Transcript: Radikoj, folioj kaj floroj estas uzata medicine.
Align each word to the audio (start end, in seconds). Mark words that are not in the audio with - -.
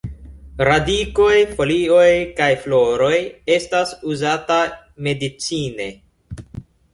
Radikoj, 0.67 1.35
folioj 1.59 2.07
kaj 2.39 2.47
floroj 2.63 3.11
estas 3.57 3.93
uzata 4.15 4.59
medicine. 5.09 5.89